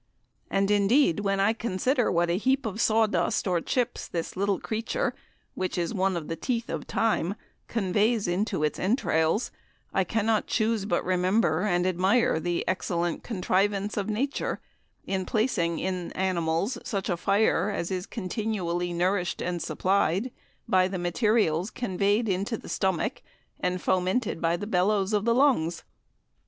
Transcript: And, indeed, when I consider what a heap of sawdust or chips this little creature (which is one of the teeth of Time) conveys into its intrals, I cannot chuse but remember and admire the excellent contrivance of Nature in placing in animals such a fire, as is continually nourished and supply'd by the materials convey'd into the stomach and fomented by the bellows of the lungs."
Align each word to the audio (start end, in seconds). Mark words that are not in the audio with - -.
And, 0.49 0.71
indeed, 0.71 1.19
when 1.19 1.39
I 1.39 1.53
consider 1.53 2.11
what 2.11 2.31
a 2.31 2.37
heap 2.39 2.65
of 2.65 2.81
sawdust 2.81 3.47
or 3.47 3.61
chips 3.61 4.07
this 4.07 4.35
little 4.35 4.59
creature 4.59 5.13
(which 5.53 5.77
is 5.77 5.93
one 5.93 6.17
of 6.17 6.27
the 6.27 6.35
teeth 6.35 6.71
of 6.71 6.87
Time) 6.87 7.35
conveys 7.67 8.27
into 8.27 8.63
its 8.63 8.79
intrals, 8.79 9.51
I 9.93 10.03
cannot 10.03 10.47
chuse 10.47 10.85
but 10.85 11.05
remember 11.05 11.61
and 11.61 11.85
admire 11.85 12.39
the 12.39 12.67
excellent 12.67 13.21
contrivance 13.21 13.95
of 13.95 14.09
Nature 14.09 14.59
in 15.05 15.23
placing 15.23 15.77
in 15.77 16.11
animals 16.13 16.79
such 16.83 17.07
a 17.07 17.15
fire, 17.15 17.69
as 17.69 17.91
is 17.91 18.07
continually 18.07 18.93
nourished 18.93 19.39
and 19.39 19.61
supply'd 19.61 20.31
by 20.67 20.87
the 20.87 20.97
materials 20.97 21.69
convey'd 21.69 22.27
into 22.27 22.57
the 22.57 22.69
stomach 22.69 23.21
and 23.59 23.83
fomented 23.83 24.41
by 24.41 24.57
the 24.57 24.65
bellows 24.65 25.13
of 25.13 25.25
the 25.25 25.35
lungs." 25.35 25.83